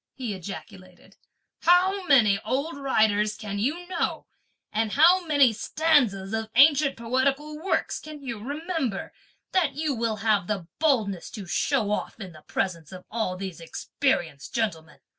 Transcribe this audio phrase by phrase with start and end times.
[0.15, 1.15] he ejaculated;
[1.61, 4.25] "how many old writers can you know,
[4.73, 9.13] and how many stanzas of ancient poetical works can you remember,
[9.51, 13.61] that you will have the boldness to show off in the presence of all these
[13.61, 14.97] experienced gentlemen?